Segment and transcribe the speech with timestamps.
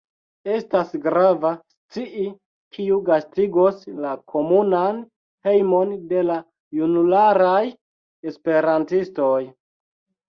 [0.51, 2.23] Estas grava scii
[2.77, 5.03] kiu gastigos la komunan
[5.49, 6.41] hejmon de la
[6.81, 7.63] junularaj
[8.33, 9.41] esperantistoj